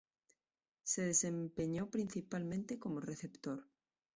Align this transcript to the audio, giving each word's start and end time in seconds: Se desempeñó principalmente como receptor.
Se 0.81 1.03
desempeñó 1.03 1.91
principalmente 1.91 2.79
como 2.79 3.01
receptor. 3.01 3.67